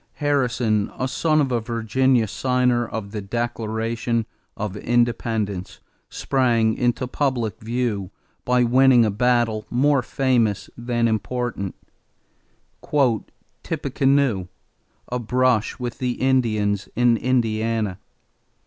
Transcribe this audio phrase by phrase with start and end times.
[0.13, 4.25] Harrison, a son of a Virginia signer of the Declaration
[4.57, 8.09] of Independence, sprang into public view
[8.43, 11.75] by winning a battle more famous than important,
[13.61, 14.47] "Tippecanoe"
[15.07, 17.99] a brush with the Indians in Indiana.